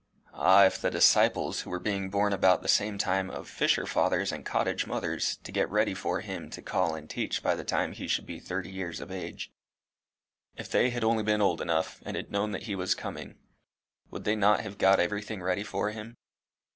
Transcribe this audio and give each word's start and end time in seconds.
Ah! 0.33 0.63
if 0.65 0.81
the 0.81 0.89
disciples, 0.89 1.61
who 1.61 1.69
were 1.69 1.79
being 1.79 2.09
born 2.09 2.33
about 2.33 2.63
the 2.63 2.67
same 2.67 2.97
time 2.97 3.29
of 3.29 3.47
fisher 3.47 3.85
fathers 3.85 4.31
and 4.31 4.43
cottage 4.43 4.87
mothers, 4.87 5.37
to 5.43 5.51
get 5.51 5.69
ready 5.69 5.93
for 5.93 6.21
him 6.21 6.49
to 6.49 6.61
call 6.63 6.95
and 6.95 7.07
teach 7.07 7.43
by 7.43 7.53
the 7.53 7.63
time 7.63 7.91
he 7.91 8.07
should 8.07 8.25
be 8.25 8.39
thirty 8.39 8.71
years 8.71 8.99
of 8.99 9.11
age 9.11 9.51
if 10.57 10.67
they 10.71 10.89
had 10.89 11.03
only 11.03 11.21
been 11.21 11.39
old 11.39 11.61
enough, 11.61 12.01
and 12.03 12.15
had 12.17 12.31
known 12.31 12.49
that 12.49 12.63
he 12.63 12.73
was 12.73 12.95
coming 12.95 13.35
would 14.09 14.23
they 14.23 14.35
not 14.35 14.61
have 14.61 14.79
got 14.79 14.99
everything 14.99 15.39
ready 15.39 15.63
for 15.63 15.91
him? 15.91 16.15